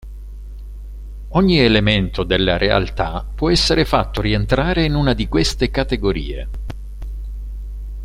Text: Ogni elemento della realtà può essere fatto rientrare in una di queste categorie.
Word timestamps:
Ogni 1.33 1.59
elemento 1.59 2.23
della 2.23 2.57
realtà 2.57 3.23
può 3.23 3.51
essere 3.51 3.85
fatto 3.85 4.19
rientrare 4.19 4.83
in 4.83 4.95
una 4.95 5.13
di 5.13 5.27
queste 5.27 5.69
categorie. 5.69 6.49